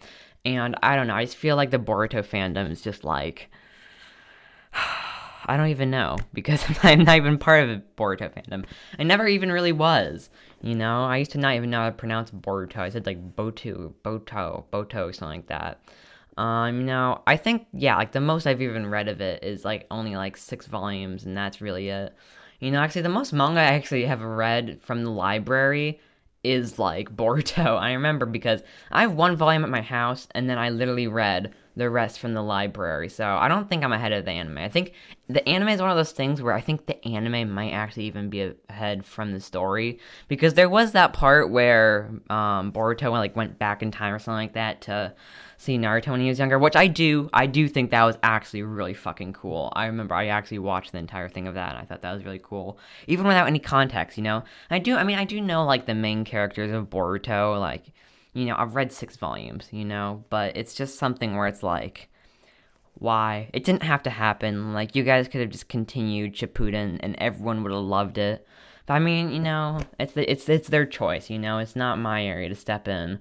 And 0.57 0.77
I 0.83 0.97
don't 0.97 1.07
know, 1.07 1.15
I 1.15 1.25
just 1.25 1.37
feel 1.37 1.57
like 1.57 1.71
the 1.71 1.79
Boruto 1.79 2.25
fandom 2.25 2.71
is 2.71 2.81
just 2.81 3.05
like 3.05 3.51
I 5.47 5.57
don't 5.57 5.69
even 5.69 5.91
know 5.91 6.19
because 6.35 6.65
I'm 6.83 7.05
not 7.05 7.17
even 7.17 7.39
part 7.39 7.63
of 7.63 7.69
the 7.69 7.83
Boruto 7.97 8.31
fandom. 8.33 8.65
I 8.99 9.03
never 9.03 9.27
even 9.27 9.51
really 9.51 9.73
was. 9.73 10.31
You 10.61 10.75
know, 10.75 11.05
I 11.05 11.19
used 11.19 11.31
to 11.33 11.39
not 11.39 11.55
even 11.55 11.71
know 11.71 11.81
how 11.81 11.91
to 11.91 11.95
pronounce 11.95 12.31
Boruto. 12.31 12.79
I 12.79 12.91
said 12.91 13.07
like 13.07 13.37
Botu, 13.37 13.95
Boto, 14.05 14.65
Boto, 14.73 15.15
something 15.15 15.41
like 15.41 15.47
that. 15.47 15.81
Um, 16.37 16.81
you 16.81 16.87
know, 16.87 17.23
I 17.27 17.37
think 17.37 17.67
yeah, 17.73 17.97
like 17.97 18.13
the 18.13 18.21
most 18.21 18.47
I've 18.47 18.63
even 18.63 18.89
read 18.89 19.09
of 19.09 19.21
it 19.21 19.43
is 19.43 19.65
like 19.65 19.87
only 19.91 20.17
like 20.17 20.37
six 20.37 20.67
volumes, 20.67 21.25
and 21.25 21.37
that's 21.37 21.61
really 21.61 21.89
it. 21.89 22.15
You 22.61 22.71
know, 22.71 22.81
actually, 22.81 23.03
the 23.03 23.09
most 23.09 23.33
manga 23.33 23.61
I 23.61 23.65
actually 23.65 24.05
have 24.05 24.21
read 24.21 24.81
from 24.83 25.03
the 25.03 25.11
library 25.11 26.01
is 26.49 26.79
like 26.79 27.15
Boruto. 27.15 27.79
I 27.81 27.93
remember 27.93 28.27
because 28.27 28.63
I 28.91 29.03
have 29.03 29.13
one 29.13 29.37
volume 29.37 29.65
at 29.65 29.71
my 29.71 29.83
house 29.83 30.29
and 30.33 30.49
then 30.49 30.59
I 30.59 30.71
literally 30.71 31.07
read 31.07 31.55
the 31.77 31.89
rest 31.89 32.19
from 32.19 32.35
the 32.35 32.43
library. 32.43 33.09
So 33.09 33.25
I 33.25 33.47
don't 33.47 33.69
think 33.69 33.85
I'm 33.85 33.93
ahead 33.93 34.13
of 34.13 34.25
the 34.25 34.33
anime. 34.33 34.59
I 34.59 34.69
think 34.69 34.93
the 35.29 35.49
anime 35.49 35.69
is 35.69 35.81
one 35.81 35.91
of 35.91 35.97
those 35.97 36.11
things 36.11 36.43
where 36.43 36.53
I 36.53 36.61
think 36.61 36.87
the 36.87 37.07
anime 37.07 37.53
might 37.53 37.71
actually 37.71 38.05
even 38.05 38.31
be 38.31 38.53
ahead 38.69 39.05
from 39.05 39.33
the 39.33 39.41
story 39.41 40.01
because 40.27 40.55
there 40.55 40.69
was 40.69 40.93
that 40.93 41.13
part 41.13 41.51
where 41.51 42.11
um, 42.31 42.73
Boruto 42.73 43.13
like 43.13 43.37
went 43.37 43.61
back 43.61 43.83
in 43.83 43.93
time 43.93 44.13
or 44.13 44.19
something 44.19 44.39
like 44.39 44.55
that 44.55 44.81
to 44.83 45.15
see 45.59 45.77
Naruto 45.77 46.13
when 46.13 46.21
he 46.21 46.29
was 46.29 46.39
younger, 46.39 46.59
which 46.59 46.77
I 46.77 46.87
do. 46.87 47.29
I 47.33 47.47
do 47.47 47.69
think 47.69 47.91
that 47.91 48.05
was 48.05 48.17
actually 48.23 48.63
really 48.63 48.95
fucking 48.95 49.33
cool. 49.33 49.73
I 49.75 49.87
remember 49.87 50.15
I 50.15 50.29
actually 50.29 50.61
watched 50.61 50.93
the 50.93 50.99
entire 50.99 51.29
thing 51.29 51.49
of 51.49 51.55
that, 51.55 51.71
and 51.71 51.79
I 51.79 51.85
thought 51.85 52.01
that 52.03 52.15
was 52.15 52.25
really 52.25 52.41
cool, 52.43 52.79
even 53.09 53.27
without 53.27 53.49
any 53.49 53.59
context. 53.59 54.17
You 54.17 54.23
know, 54.23 54.45
I 54.71 54.79
do. 54.79 54.97
I 54.97 55.03
mean, 55.03 55.19
I 55.19 55.25
do 55.25 55.41
know 55.41 55.65
like 55.65 55.85
the 55.87 55.95
main 55.95 56.25
characters 56.25 56.73
of 56.73 56.89
Boruto. 56.89 57.59
Like, 57.61 57.93
you 58.33 58.47
know, 58.47 58.55
I've 58.57 58.77
read 58.77 58.93
six 58.93 59.17
volumes. 59.17 59.69
You 59.73 59.85
know, 59.85 60.25
but 60.31 60.57
it's 60.57 60.75
just 60.75 60.99
something 60.99 61.37
where 61.37 61.49
it's 61.49 61.63
like. 61.63 62.09
Why? 63.01 63.49
It 63.53 63.63
didn't 63.63 63.85
have 63.85 64.03
to 64.05 64.11
happen. 64.11 64.75
Like, 64.75 64.97
you 64.97 65.05
guys 65.05 65.29
could 65.29 65.41
have 65.41 65.51
just 65.51 65.69
continued 65.69 66.35
Shippuden 66.35 66.99
and 66.99 67.15
everyone 67.19 67.63
would 67.63 67.71
have 67.71 67.81
loved 67.81 68.19
it. 68.19 68.45
But 68.87 68.95
I 68.95 68.99
mean, 68.99 69.31
you 69.31 69.39
know, 69.39 69.81
it's 70.01 70.15
it's 70.17 70.49
it's 70.49 70.69
their 70.69 70.85
choice. 70.85 71.31
You 71.31 71.39
know, 71.39 71.59
it's 71.59 71.77
not 71.77 72.01
my 72.01 72.25
area 72.25 72.49
to 72.49 72.57
step 72.57 72.89
in. 72.89 73.21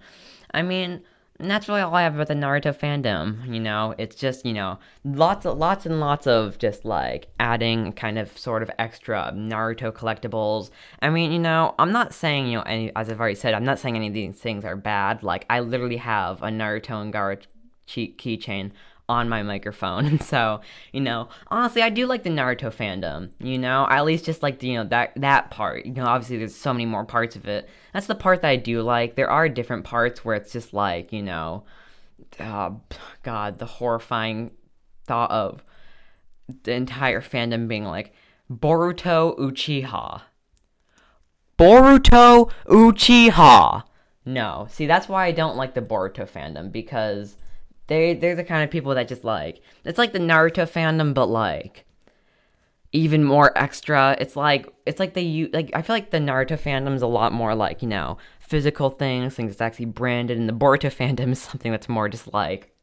I 0.51 0.63
mean, 0.63 1.03
and 1.39 1.51
that's 1.51 1.67
really 1.67 1.81
all 1.81 1.93
I 1.93 2.03
have 2.03 2.15
about 2.15 2.27
the 2.27 2.33
Naruto 2.33 2.75
fandom. 2.75 3.47
You 3.53 3.59
know, 3.59 3.93
it's 3.97 4.15
just 4.15 4.45
you 4.45 4.53
know 4.53 4.79
lots 5.03 5.45
of 5.45 5.57
lots 5.57 5.85
and 5.85 5.99
lots 5.99 6.25
of 6.25 6.57
just 6.57 6.85
like 6.85 7.27
adding 7.39 7.93
kind 7.93 8.17
of 8.17 8.35
sort 8.37 8.63
of 8.63 8.71
extra 8.79 9.31
Naruto 9.35 9.91
collectibles. 9.91 10.71
I 11.01 11.09
mean, 11.09 11.31
you 11.31 11.39
know, 11.39 11.75
I'm 11.77 11.91
not 11.91 12.13
saying 12.13 12.47
you 12.47 12.57
know 12.57 12.63
any 12.63 12.91
as 12.95 13.09
I've 13.09 13.19
already 13.19 13.35
said, 13.35 13.53
I'm 13.53 13.65
not 13.65 13.79
saying 13.79 13.95
any 13.95 14.07
of 14.07 14.13
these 14.13 14.39
things 14.39 14.65
are 14.65 14.75
bad. 14.75 15.23
Like 15.23 15.45
I 15.49 15.59
literally 15.59 15.97
have 15.97 16.41
a 16.41 16.47
Naruto 16.47 17.01
and 17.01 17.13
Gaara 17.13 17.41
keychain 17.87 18.71
on 19.09 19.29
my 19.29 19.43
microphone. 19.43 20.19
So, 20.27 20.59
you 20.91 20.99
know, 20.99 21.29
honestly, 21.47 21.81
I 21.81 21.89
do 21.89 22.05
like 22.05 22.23
the 22.23 22.29
Naruto 22.29 22.73
fandom. 22.73 23.29
You 23.39 23.57
know, 23.57 23.85
I 23.85 23.97
at 23.97 24.05
least 24.05 24.25
just 24.25 24.43
like 24.43 24.59
the, 24.59 24.67
you 24.67 24.77
know 24.77 24.83
that 24.85 25.13
that 25.15 25.51
part. 25.51 25.85
You 25.85 25.93
know, 25.93 26.05
obviously 26.05 26.37
there's 26.37 26.55
so 26.55 26.73
many 26.73 26.85
more 26.85 27.05
parts 27.05 27.35
of 27.35 27.47
it. 27.47 27.69
That's 27.93 28.07
the 28.07 28.15
part 28.15 28.41
that 28.41 28.49
I 28.49 28.55
do 28.57 28.81
like. 28.81 29.15
There 29.15 29.29
are 29.29 29.47
different 29.47 29.85
parts 29.85 30.25
where 30.25 30.35
it's 30.35 30.51
just 30.51 30.73
like, 30.73 31.13
you 31.13 31.23
know, 31.23 31.63
uh, 32.39 32.71
God, 33.23 33.59
the 33.59 33.65
horrifying 33.65 34.51
thought 35.05 35.31
of 35.31 35.63
the 36.63 36.73
entire 36.73 37.21
fandom 37.21 37.67
being 37.67 37.85
like 37.85 38.13
Boruto 38.51 39.37
Uchiha. 39.37 40.21
Boruto 41.57 42.51
Uchiha. 42.67 43.83
No, 44.25 44.67
see 44.69 44.87
that's 44.87 45.07
why 45.07 45.25
I 45.25 45.31
don't 45.31 45.55
like 45.55 45.73
the 45.73 45.81
Boruto 45.81 46.29
fandom 46.29 46.71
because 46.71 47.37
they 47.87 48.13
they're 48.13 48.35
the 48.35 48.43
kind 48.43 48.63
of 48.63 48.69
people 48.69 48.93
that 48.95 49.07
just 49.07 49.23
like 49.23 49.61
it's 49.83 49.97
like 49.97 50.13
the 50.13 50.19
Naruto 50.19 50.69
fandom, 50.69 51.13
but 51.13 51.27
like 51.27 51.85
even 52.91 53.23
more 53.23 53.57
extra. 53.57 54.15
It's 54.19 54.35
like 54.35 54.67
it's 54.85 54.99
like 54.99 55.13
they 55.13 55.21
use 55.21 55.49
like 55.53 55.71
I 55.73 55.81
feel 55.81 55.95
like 55.95 56.11
the 56.11 56.19
Naruto 56.19 56.59
fandom's 56.59 57.01
a 57.01 57.07
lot 57.07 57.33
more 57.33 57.55
like 57.55 57.81
you 57.81 57.87
know 57.87 58.17
physical 58.39 58.89
things, 58.89 59.35
things 59.35 59.51
that's 59.51 59.61
actually 59.61 59.85
branded, 59.85 60.37
and 60.37 60.47
the 60.47 60.53
Boruto 60.53 60.93
fandom 60.95 61.31
is 61.31 61.41
something 61.41 61.71
that's 61.71 61.89
more 61.89 62.09
just 62.09 62.33
like, 62.33 62.73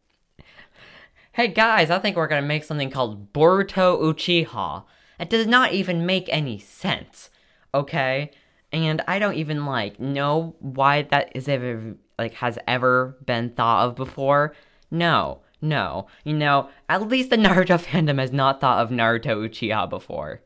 hey 1.33 1.49
guys, 1.49 1.91
I 1.91 1.99
think 1.99 2.17
we're 2.17 2.29
gonna 2.29 2.43
make 2.43 2.65
something 2.65 2.91
called 2.91 3.33
Boruto 3.33 4.01
Uchiha. 4.01 4.85
It 5.19 5.31
does 5.31 5.47
not 5.47 5.73
even 5.73 6.07
make 6.07 6.29
any 6.29 6.59
sense, 6.59 7.31
okay? 7.73 8.31
And 8.73 9.03
I 9.07 9.21
don't 9.21 9.37
even 9.37 9.65
like 9.65 10.01
know 10.01 10.57
why 10.59 11.03
that 11.03 11.31
is 11.35 11.49
ever 11.49 11.97
like 12.19 12.35
has 12.35 12.59
ever 12.67 13.17
been 13.25 13.51
thought 13.51 13.87
of 13.87 13.95
before. 13.95 14.55
No, 14.95 15.41
no. 15.61 16.07
You 16.23 16.35
know, 16.35 16.69
at 16.89 17.09
least 17.09 17.31
the 17.31 17.37
Naruto 17.37 17.79
fandom 17.85 18.21
has 18.21 18.33
not 18.33 18.61
thought 18.61 18.81
of 18.81 18.91
Naruto 18.91 19.37
Uchiha 19.49 19.91
before. 19.91 20.41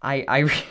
I 0.00 0.24
I 0.26 0.64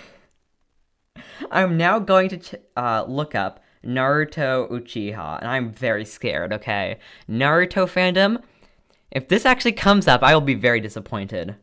I'm 1.52 1.78
now 1.78 2.00
going 2.00 2.30
to 2.30 2.38
ch- 2.38 2.56
uh, 2.76 3.06
look 3.08 3.36
up 3.36 3.64
Naruto 3.86 4.68
Uchiha, 4.72 5.40
and 5.40 5.48
I'm 5.48 5.72
very 5.72 6.06
scared. 6.06 6.52
Okay, 6.54 6.98
Naruto 7.30 7.86
fandom. 7.86 8.42
If 9.12 9.28
this 9.28 9.46
actually 9.46 9.74
comes 9.74 10.08
up, 10.08 10.24
I 10.24 10.34
will 10.34 10.42
be 10.42 10.56
very 10.56 10.82
disappointed. 10.82 11.56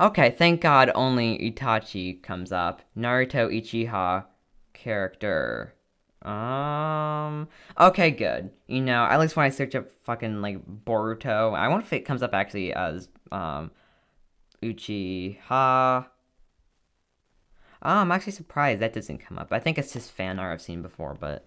Okay, 0.00 0.30
thank 0.30 0.62
God 0.62 0.90
only 0.94 1.36
Itachi 1.38 2.22
comes 2.22 2.52
up. 2.52 2.80
Naruto 2.96 3.52
Uchiha 3.52 4.24
character. 4.72 5.74
Um. 6.22 7.48
Okay, 7.78 8.10
good. 8.10 8.50
You 8.66 8.80
know, 8.80 9.04
at 9.04 9.20
least 9.20 9.36
when 9.36 9.46
I 9.46 9.50
search 9.50 9.74
up 9.74 9.86
fucking 10.02 10.40
like 10.42 10.64
Boruto, 10.84 11.56
I 11.56 11.68
wonder 11.68 11.84
if 11.84 11.92
it 11.92 12.04
comes 12.04 12.22
up 12.22 12.34
actually 12.34 12.72
as 12.72 13.08
um 13.30 13.70
Uchiha. 14.62 16.06
Oh, 17.80 17.94
I'm 17.94 18.10
actually 18.10 18.32
surprised 18.32 18.80
that 18.80 18.92
doesn't 18.92 19.18
come 19.18 19.38
up. 19.38 19.52
I 19.52 19.60
think 19.60 19.78
it's 19.78 19.92
just 19.92 20.10
fan 20.10 20.40
art 20.40 20.54
I've 20.54 20.62
seen 20.62 20.82
before, 20.82 21.16
but 21.18 21.46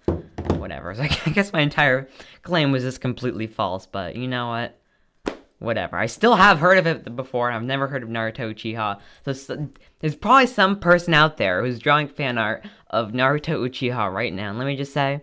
whatever. 0.57 0.95
So 0.95 1.03
I 1.25 1.29
guess 1.31 1.51
my 1.51 1.59
entire 1.59 2.07
claim 2.43 2.71
was 2.71 2.83
just 2.83 3.01
completely 3.01 3.47
false. 3.47 3.85
But 3.85 4.15
you 4.15 4.27
know 4.27 4.47
what? 4.47 4.80
Whatever. 5.61 5.95
I 5.95 6.07
still 6.07 6.37
have 6.37 6.57
heard 6.57 6.79
of 6.79 6.87
it 6.87 7.15
before. 7.15 7.51
I've 7.51 7.61
never 7.61 7.87
heard 7.87 8.01
of 8.01 8.09
Naruto 8.09 8.51
Uchiha. 8.51 8.99
So, 9.23 9.33
so 9.33 9.69
there's 9.99 10.15
probably 10.15 10.47
some 10.47 10.79
person 10.79 11.13
out 11.13 11.37
there 11.37 11.63
who's 11.63 11.77
drawing 11.77 12.07
fan 12.07 12.39
art 12.39 12.65
of 12.89 13.11
Naruto 13.11 13.69
Uchiha 13.69 14.11
right 14.11 14.33
now. 14.33 14.49
And 14.49 14.57
let 14.57 14.65
me 14.65 14.75
just 14.75 14.91
say, 14.91 15.21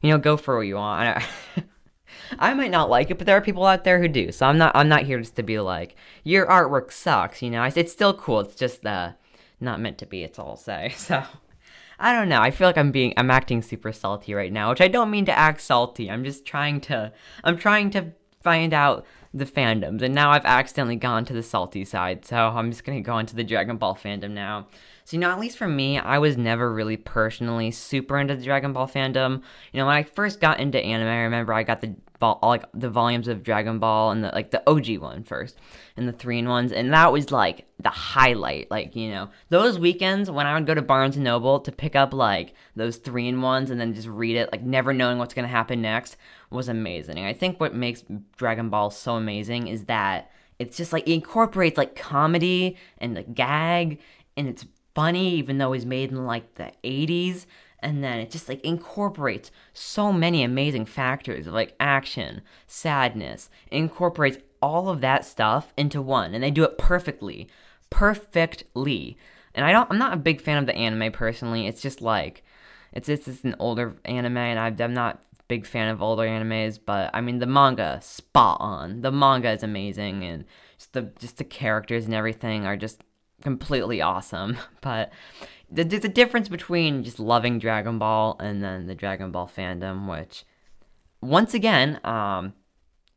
you 0.00 0.10
know, 0.10 0.18
go 0.18 0.36
for 0.36 0.56
what 0.56 0.66
you 0.66 0.74
want. 0.74 1.22
I 2.40 2.52
might 2.54 2.72
not 2.72 2.90
like 2.90 3.12
it, 3.12 3.18
but 3.18 3.28
there 3.28 3.36
are 3.36 3.40
people 3.42 3.64
out 3.64 3.84
there 3.84 4.00
who 4.00 4.08
do. 4.08 4.32
So 4.32 4.44
I'm 4.44 4.58
not 4.58 4.74
I'm 4.74 4.88
not 4.88 5.04
here 5.04 5.20
just 5.20 5.36
to 5.36 5.44
be 5.44 5.60
like 5.60 5.94
your 6.24 6.44
artwork 6.46 6.90
sucks. 6.90 7.42
You 7.42 7.50
know, 7.50 7.62
it's 7.62 7.92
still 7.92 8.14
cool. 8.14 8.40
It's 8.40 8.56
just 8.56 8.84
uh, 8.84 9.12
not 9.60 9.78
meant 9.78 9.98
to 9.98 10.06
be. 10.06 10.24
It's 10.24 10.40
all 10.40 10.56
say. 10.56 10.94
So 10.98 11.22
I 12.00 12.12
don't 12.12 12.28
know. 12.28 12.40
I 12.40 12.50
feel 12.50 12.66
like 12.66 12.78
I'm 12.78 12.90
being 12.90 13.14
I'm 13.16 13.30
acting 13.30 13.62
super 13.62 13.92
salty 13.92 14.34
right 14.34 14.52
now, 14.52 14.70
which 14.70 14.80
I 14.80 14.88
don't 14.88 15.12
mean 15.12 15.26
to 15.26 15.38
act 15.38 15.60
salty. 15.60 16.10
I'm 16.10 16.24
just 16.24 16.44
trying 16.44 16.80
to 16.82 17.12
I'm 17.44 17.56
trying 17.56 17.90
to 17.90 18.12
find 18.42 18.72
out 18.74 19.06
the 19.34 19.46
fandoms, 19.46 20.02
and 20.02 20.14
now 20.14 20.30
I've 20.30 20.44
accidentally 20.44 20.96
gone 20.96 21.24
to 21.24 21.32
the 21.32 21.42
salty 21.42 21.84
side. 21.84 22.26
So 22.26 22.36
I'm 22.36 22.70
just 22.70 22.84
gonna 22.84 23.00
go 23.00 23.18
into 23.18 23.34
the 23.34 23.44
Dragon 23.44 23.76
Ball 23.78 23.96
fandom 23.96 24.32
now. 24.32 24.66
So, 25.04 25.16
you 25.16 25.20
know, 25.20 25.30
at 25.30 25.40
least 25.40 25.58
for 25.58 25.66
me, 25.66 25.98
I 25.98 26.18
was 26.18 26.36
never 26.36 26.72
really 26.72 26.96
personally 26.96 27.70
super 27.70 28.18
into 28.18 28.36
the 28.36 28.44
Dragon 28.44 28.72
Ball 28.72 28.86
fandom. 28.86 29.42
You 29.72 29.80
know, 29.80 29.86
when 29.86 29.96
I 29.96 30.02
first 30.04 30.40
got 30.40 30.60
into 30.60 30.78
anime, 30.78 31.08
I 31.08 31.22
remember 31.22 31.52
I 31.52 31.62
got 31.62 31.80
the 31.80 31.94
all 32.22 32.38
like 32.42 32.64
the 32.72 32.90
volumes 32.90 33.28
of 33.28 33.42
Dragon 33.42 33.78
Ball 33.78 34.10
and 34.10 34.24
the 34.24 34.28
like 34.28 34.50
the 34.50 34.62
OG 34.68 34.98
one 34.98 35.24
first 35.24 35.58
and 35.96 36.08
the 36.08 36.12
three 36.12 36.38
in 36.38 36.48
ones, 36.48 36.72
and 36.72 36.92
that 36.92 37.12
was 37.12 37.30
like 37.30 37.66
the 37.78 37.90
highlight. 37.90 38.70
Like 38.70 38.96
you 38.96 39.10
know, 39.10 39.30
those 39.48 39.78
weekends 39.78 40.30
when 40.30 40.46
I 40.46 40.54
would 40.54 40.66
go 40.66 40.74
to 40.74 40.82
Barnes 40.82 41.16
and 41.16 41.24
Noble 41.24 41.60
to 41.60 41.72
pick 41.72 41.96
up 41.96 42.14
like 42.14 42.54
those 42.76 42.96
three 42.96 43.28
in 43.28 43.42
ones 43.42 43.70
and 43.70 43.80
then 43.80 43.94
just 43.94 44.08
read 44.08 44.36
it, 44.36 44.50
like 44.52 44.62
never 44.62 44.92
knowing 44.92 45.18
what's 45.18 45.34
gonna 45.34 45.48
happen 45.48 45.82
next, 45.82 46.16
was 46.50 46.68
amazing. 46.68 47.24
I 47.24 47.32
think 47.32 47.60
what 47.60 47.74
makes 47.74 48.04
Dragon 48.36 48.70
Ball 48.70 48.90
so 48.90 49.14
amazing 49.14 49.68
is 49.68 49.84
that 49.84 50.30
it's 50.58 50.76
just 50.76 50.92
like 50.92 51.08
it 51.08 51.14
incorporates 51.14 51.76
like 51.76 51.96
comedy 51.96 52.76
and 52.98 53.16
the 53.16 53.22
gag 53.22 53.98
and 54.36 54.48
it's 54.48 54.64
funny 54.94 55.34
even 55.34 55.58
though 55.58 55.72
it's 55.72 55.84
made 55.84 56.10
in 56.10 56.26
like 56.26 56.54
the 56.54 56.70
80s 56.84 57.46
and 57.82 58.02
then 58.02 58.18
it 58.18 58.30
just 58.30 58.48
like 58.48 58.60
incorporates 58.64 59.50
so 59.72 60.12
many 60.12 60.42
amazing 60.42 60.86
factors 60.86 61.46
of 61.46 61.54
like 61.54 61.74
action 61.80 62.42
sadness 62.66 63.50
incorporates 63.70 64.38
all 64.60 64.88
of 64.88 65.00
that 65.00 65.24
stuff 65.24 65.72
into 65.76 66.00
one 66.00 66.34
and 66.34 66.42
they 66.42 66.50
do 66.50 66.64
it 66.64 66.78
perfectly 66.78 67.48
perfectly. 67.92 69.18
And 69.54 69.66
i 69.66 69.72
don't 69.72 69.90
i'm 69.90 69.98
not 69.98 70.14
a 70.14 70.16
big 70.16 70.40
fan 70.40 70.58
of 70.58 70.66
the 70.66 70.74
anime 70.74 71.12
personally. 71.12 71.66
It's 71.66 71.82
just 71.82 72.00
like 72.00 72.42
it's 72.92 73.08
it's 73.08 73.26
just 73.26 73.44
an 73.44 73.54
older 73.58 73.96
anime 74.04 74.38
and 74.38 74.58
i 74.58 74.84
i'm 74.84 74.94
not 74.94 75.22
big 75.48 75.66
fan 75.66 75.88
of 75.88 76.00
older 76.00 76.22
animes 76.22 76.78
but 76.84 77.10
i 77.12 77.20
mean 77.20 77.38
the 77.38 77.46
manga 77.46 78.00
spot 78.02 78.56
on. 78.60 79.02
The 79.02 79.12
manga 79.12 79.50
is 79.50 79.62
amazing 79.62 80.24
and 80.24 80.44
just 80.78 80.94
the 80.94 81.02
just 81.18 81.36
the 81.36 81.44
characters 81.44 82.06
and 82.06 82.14
everything 82.14 82.64
are 82.64 82.76
just 82.76 83.04
completely 83.42 84.00
awesome. 84.00 84.56
But 84.80 85.12
there's 85.72 86.04
a 86.04 86.08
difference 86.08 86.48
between 86.48 87.02
just 87.02 87.18
loving 87.18 87.58
Dragon 87.58 87.98
Ball 87.98 88.36
and 88.40 88.62
then 88.62 88.86
the 88.86 88.94
Dragon 88.94 89.30
Ball 89.30 89.50
fandom, 89.54 90.08
which, 90.08 90.44
once 91.20 91.54
again, 91.54 91.98
um, 92.04 92.52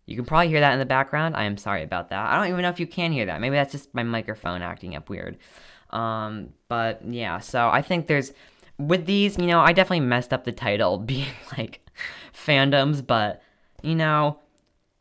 you 0.06 0.16
can 0.16 0.26
probably 0.26 0.48
hear 0.48 0.62
that 0.62 0.74
in 0.74 0.80
the 0.80 0.86
background. 0.86 1.36
I 1.36 1.44
am 1.44 1.58
sorry 1.58 1.84
about 1.84 2.10
that. 2.10 2.26
I 2.26 2.38
don't 2.38 2.48
even 2.48 2.62
know 2.62 2.70
if 2.70 2.80
you 2.80 2.88
can 2.88 3.12
hear 3.12 3.26
that. 3.26 3.42
Maybe 3.42 3.56
that's 3.56 3.72
just 3.72 3.94
my 3.94 4.04
microphone 4.04 4.62
acting 4.62 4.96
up 4.96 5.10
weird. 5.10 5.38
Um, 5.90 6.50
but 6.68 7.02
yeah, 7.06 7.40
so 7.40 7.70
I 7.70 7.82
think 7.82 8.08
there's 8.08 8.32
with 8.78 9.06
these, 9.06 9.38
you 9.38 9.48
know, 9.48 9.62
I 9.62 9.74
definitely 9.74 10.02
messed 10.06 10.34
up 10.34 10.44
the 10.44 10.52
title 10.52 10.98
being 11.00 11.28
like 11.58 11.82
fandoms, 12.34 13.06
but 13.06 13.42
you 13.82 13.96
know, 13.96 14.40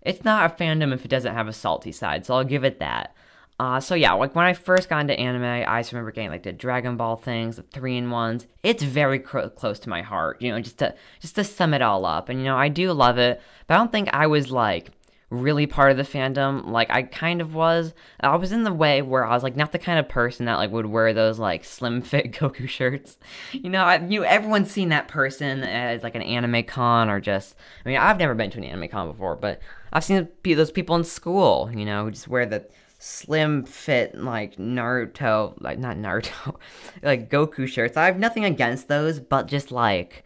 it's 0.03 0.25
not 0.25 0.51
a 0.51 0.55
fandom 0.63 0.93
if 0.93 1.05
it 1.05 1.09
doesn't 1.09 1.35
have 1.35 1.49
a 1.49 1.53
salty 1.53 1.93
side, 1.93 2.27
so 2.27 2.35
I'll 2.35 2.45
give 2.45 2.65
it 2.65 2.81
that. 2.81 3.15
Uh, 3.61 3.79
so 3.79 3.95
yeah, 3.95 4.13
like 4.13 4.35
when 4.35 4.45
I 4.45 4.53
first 4.53 4.89
got 4.89 5.01
into 5.01 5.19
anime, 5.19 5.45
I 5.45 5.81
just 5.81 5.93
remember 5.93 6.11
getting 6.11 6.31
like 6.31 6.43
the 6.43 6.53
Dragon 6.53 6.97
Ball 6.97 7.17
things, 7.17 7.57
the 7.57 7.63
three 7.63 7.97
in 7.97 8.11
ones. 8.11 8.47
It's 8.65 8.83
very 8.83 9.21
cr- 9.21 9.49
close 9.49 9.79
to 9.81 9.89
my 9.89 10.03
heart, 10.03 10.43
you 10.43 10.51
know, 10.51 10.61
just 10.61 10.79
to 10.79 10.95
just 11.21 11.37
to 11.37 11.45
sum 11.45 11.73
it 11.73 11.81
all 11.81 12.05
up. 12.05 12.29
And 12.29 12.41
you 12.41 12.47
know, 12.47 12.57
I 12.57 12.69
do 12.69 12.93
love 12.93 13.17
it, 13.17 13.41
but 13.67 13.75
I 13.75 13.79
don't 13.79 13.93
think 13.93 14.09
I 14.13 14.27
was 14.27 14.51
like 14.51 14.91
really 15.31 15.67
part 15.67 15.91
of 15.91 15.97
the 15.97 16.03
fandom. 16.03 16.67
Like 16.67 16.91
I 16.91 17.03
kind 17.03 17.41
of 17.41 17.55
was. 17.55 17.95
I 18.21 18.35
was 18.35 18.51
in 18.51 18.65
the 18.65 18.73
way 18.73 19.03
where 19.03 19.25
I 19.25 19.35
was 19.35 19.45
like 19.45 19.55
not 19.55 19.71
the 19.71 19.79
kind 19.79 20.01
of 20.01 20.09
person 20.09 20.47
that 20.47 20.57
like 20.57 20.73
would 20.73 20.87
wear 20.87 21.13
those 21.13 21.39
like 21.39 21.65
slim 21.65 22.03
fit 22.03 22.33
Goku 22.39 22.69
shirts. 22.69 23.19
You 23.53 23.71
know, 23.71 23.85
I, 23.85 24.05
you 24.05 24.25
everyone's 24.25 24.73
seen 24.73 24.89
that 24.89 25.07
person 25.07 25.63
as 25.63 26.03
like 26.03 26.17
an 26.17 26.23
anime 26.23 26.65
con 26.65 27.09
or 27.09 27.21
just. 27.21 27.57
I 27.85 27.89
mean, 27.89 27.99
I've 27.99 28.19
never 28.19 28.35
been 28.35 28.51
to 28.51 28.59
an 28.59 28.65
anime 28.65 28.89
con 28.89 29.11
before, 29.11 29.37
but 29.37 29.61
I've 29.93 30.05
seen 30.05 30.29
those 30.43 30.73
people 30.73 30.97
in 30.97 31.05
school. 31.05 31.71
You 31.73 31.85
know, 31.85 32.05
who 32.05 32.11
just 32.11 32.27
wear 32.27 32.47
the 32.47 32.67
slim 33.05 33.65
fit 33.65 34.15
like 34.19 34.57
Naruto, 34.57 35.55
like 35.61 35.79
not 35.79 35.99
Naruto, 35.99 36.57
like 37.03 37.31
Goku 37.31 37.69
shirts. 37.69 37.99
I 37.99 38.07
have 38.07 38.19
nothing 38.19 38.47
against 38.47 38.89
those, 38.89 39.21
but 39.21 39.47
just 39.47 39.71
like 39.71 40.25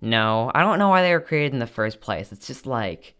no, 0.00 0.50
I 0.54 0.62
don't 0.62 0.78
know 0.78 0.88
why 0.88 1.02
they 1.02 1.12
were 1.12 1.20
created 1.20 1.52
in 1.52 1.58
the 1.58 1.66
first 1.66 2.00
place. 2.00 2.32
It's 2.32 2.46
just 2.46 2.66
like 2.66 3.14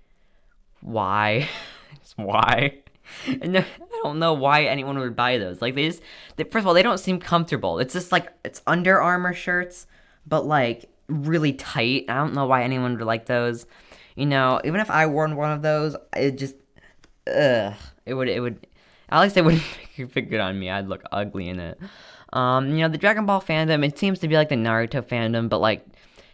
why, 0.81 1.49
just 2.03 2.17
why. 2.17 2.79
And 3.27 3.59
I 3.59 3.67
don't 4.05 4.21
know 4.21 4.35
why 4.35 4.67
anyone 4.67 4.97
would 5.01 5.17
buy 5.17 5.37
those. 5.39 5.61
Like 5.61 5.75
they 5.75 5.89
just, 5.89 6.01
they, 6.37 6.45
first 6.45 6.63
of 6.63 6.69
all, 6.69 6.75
they 6.75 6.83
don't 6.85 7.01
seem 7.01 7.19
comfortable. 7.19 7.81
It's 7.81 7.93
just 7.93 8.13
like 8.13 8.33
it's 8.45 8.63
Under 8.69 9.01
Armour 9.01 9.35
shirts, 9.35 9.89
but 10.29 10.47
like 10.47 10.89
really 11.09 11.53
tight. 11.55 12.05
I 12.09 12.15
don't 12.15 12.35
know 12.35 12.47
why 12.47 12.63
anyone 12.63 12.97
would 12.97 13.05
like 13.05 13.27
those. 13.27 13.67
You 14.15 14.27
know, 14.27 14.61
even 14.65 14.79
if 14.79 14.93
I 14.93 15.09
wore 15.09 15.27
one 15.35 15.51
of 15.51 15.61
those, 15.61 15.97
it 16.15 16.39
just, 16.39 16.55
ugh, 17.27 17.75
it 18.07 18.15
would, 18.15 18.29
it 18.29 18.39
would, 18.39 18.65
at 19.11 19.21
least 19.21 19.37
it 19.37 19.45
wouldn't 19.45 19.63
fit 20.13 20.31
good 20.31 20.41
on 20.41 20.59
me. 20.59 20.71
I'd 20.71 20.89
look 20.89 21.03
ugly 21.13 21.49
in 21.49 21.61
it. 21.61 21.79
Um, 22.33 22.71
you 22.71 22.79
know, 22.79 22.89
the 22.89 22.99
Dragon 22.99 23.27
Ball 23.27 23.41
fandom, 23.41 23.85
it 23.85 23.99
seems 23.99 24.19
to 24.21 24.29
be 24.29 24.37
like 24.37 24.49
the 24.49 24.55
Naruto 24.55 25.03
fandom, 25.03 25.49
but 25.49 25.59
like, 25.59 25.85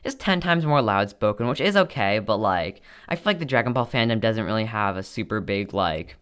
just 0.05 0.21
10 0.21 0.41
times 0.41 0.65
more 0.65 0.83
loud 0.83 1.11
spoken, 1.11 1.49
which 1.49 1.61
is 1.61 1.77
okay, 1.77 2.21
but 2.21 2.37
like, 2.37 2.81
I 3.09 3.17
feel 3.17 3.25
like 3.27 3.39
the 3.39 3.45
Dragon 3.45 3.73
Ball 3.73 3.87
fandom 3.87 4.21
doesn't 4.21 4.45
really 4.45 4.67
have 4.67 4.97
a 4.97 5.03
super 5.03 5.41
big, 5.41 5.75
like, 5.75 6.17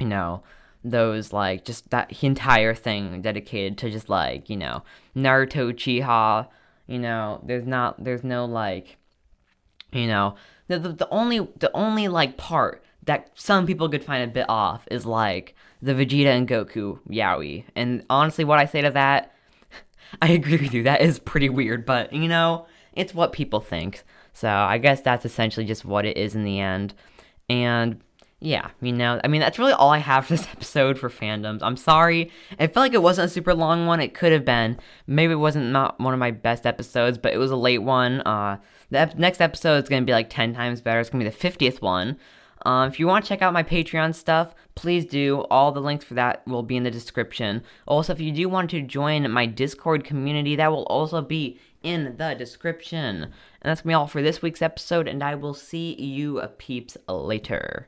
you 0.00 0.06
know, 0.06 0.42
those 0.84 1.32
like 1.32 1.64
just 1.64 1.90
that 1.90 2.22
entire 2.22 2.74
thing 2.74 3.22
dedicated 3.22 3.78
to 3.78 3.90
just 3.90 4.08
like 4.10 4.50
you 4.50 4.56
know 4.56 4.82
Naruto 5.16 5.72
Uchiha. 5.72 6.46
you 6.86 6.98
know 6.98 7.40
there's 7.42 7.66
not 7.66 8.04
there's 8.04 8.22
no 8.22 8.44
like 8.44 8.98
you 9.92 10.06
know 10.06 10.34
the, 10.68 10.78
the, 10.78 10.92
the 10.92 11.08
only 11.08 11.38
the 11.58 11.70
only 11.72 12.08
like 12.08 12.36
part 12.36 12.84
that 13.06 13.30
some 13.34 13.66
people 13.66 13.88
could 13.88 14.04
find 14.04 14.24
a 14.24 14.32
bit 14.32 14.46
off 14.48 14.86
is 14.90 15.04
like 15.04 15.54
the 15.82 15.92
Vegeta 15.92 16.26
and 16.26 16.48
Goku 16.48 16.98
Yaoi 17.08 17.64
and 17.76 18.04
honestly 18.08 18.44
what 18.44 18.58
I 18.58 18.66
say 18.66 18.82
to 18.82 18.90
that 18.90 19.34
I 20.22 20.30
agree 20.30 20.56
with 20.56 20.74
you 20.74 20.84
that 20.84 21.02
is 21.02 21.18
pretty 21.18 21.48
weird 21.48 21.84
but 21.84 22.12
you 22.12 22.28
know 22.28 22.66
it's 22.92 23.14
what 23.14 23.32
people 23.32 23.60
think 23.60 24.04
so 24.32 24.48
I 24.48 24.78
guess 24.78 25.00
that's 25.00 25.24
essentially 25.24 25.66
just 25.66 25.84
what 25.84 26.06
it 26.06 26.16
is 26.16 26.34
in 26.34 26.44
the 26.44 26.60
end 26.60 26.94
and 27.48 28.00
yeah, 28.44 28.68
you 28.82 28.92
know, 28.92 29.18
I 29.24 29.28
mean, 29.28 29.40
that's 29.40 29.58
really 29.58 29.72
all 29.72 29.88
I 29.88 29.98
have 29.98 30.26
for 30.26 30.36
this 30.36 30.46
episode 30.52 30.98
for 30.98 31.08
fandoms. 31.08 31.60
I'm 31.62 31.78
sorry. 31.78 32.30
I 32.58 32.66
felt 32.66 32.84
like 32.84 32.92
it 32.92 33.02
wasn't 33.02 33.30
a 33.30 33.32
super 33.32 33.54
long 33.54 33.86
one. 33.86 34.00
It 34.00 34.12
could 34.12 34.32
have 34.32 34.44
been. 34.44 34.78
Maybe 35.06 35.32
it 35.32 35.36
wasn't 35.36 35.72
not 35.72 35.98
one 35.98 36.12
of 36.12 36.20
my 36.20 36.30
best 36.30 36.66
episodes, 36.66 37.16
but 37.16 37.32
it 37.32 37.38
was 37.38 37.50
a 37.50 37.56
late 37.56 37.82
one. 37.82 38.20
Uh, 38.20 38.58
the 38.90 38.98
ep- 38.98 39.18
next 39.18 39.40
episode 39.40 39.82
is 39.82 39.88
going 39.88 40.02
to 40.02 40.06
be 40.06 40.12
like 40.12 40.28
10 40.28 40.52
times 40.52 40.82
better. 40.82 41.00
It's 41.00 41.08
going 41.08 41.24
to 41.24 41.30
be 41.30 41.34
the 41.34 41.48
50th 41.48 41.80
one. 41.80 42.18
Um, 42.62 42.88
if 42.88 42.98
you 42.98 43.06
want 43.06 43.24
to 43.24 43.28
check 43.28 43.42
out 43.42 43.52
my 43.52 43.62
Patreon 43.62 44.14
stuff, 44.14 44.54
please 44.74 45.04
do. 45.04 45.42
All 45.50 45.72
the 45.72 45.80
links 45.80 46.04
for 46.04 46.14
that 46.14 46.46
will 46.46 46.62
be 46.62 46.76
in 46.76 46.82
the 46.82 46.90
description. 46.90 47.62
Also, 47.86 48.12
if 48.12 48.20
you 48.20 48.32
do 48.32 48.48
want 48.48 48.70
to 48.70 48.80
join 48.80 49.30
my 49.30 49.46
Discord 49.46 50.04
community, 50.04 50.56
that 50.56 50.72
will 50.72 50.84
also 50.84 51.20
be 51.20 51.58
in 51.82 52.16
the 52.16 52.34
description. 52.34 53.24
And 53.24 53.32
that's 53.62 53.82
going 53.82 53.92
to 53.92 53.98
be 53.98 54.00
all 54.00 54.06
for 54.06 54.22
this 54.22 54.42
week's 54.42 54.62
episode, 54.62 55.06
and 55.06 55.22
I 55.22 55.34
will 55.34 55.54
see 55.54 55.94
you 55.94 56.40
peeps 56.58 56.96
later. 57.06 57.86